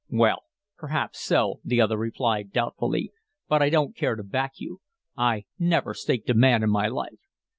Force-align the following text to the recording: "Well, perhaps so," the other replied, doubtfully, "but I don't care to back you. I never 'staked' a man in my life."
"Well, 0.09 0.45
perhaps 0.79 1.19
so," 1.19 1.59
the 1.63 1.79
other 1.79 1.95
replied, 1.95 2.51
doubtfully, 2.51 3.11
"but 3.47 3.61
I 3.61 3.69
don't 3.69 3.95
care 3.95 4.15
to 4.15 4.23
back 4.23 4.53
you. 4.55 4.81
I 5.15 5.45
never 5.59 5.93
'staked' 5.93 6.31
a 6.31 6.33
man 6.33 6.63
in 6.63 6.71
my 6.71 6.87
life." 6.87 7.19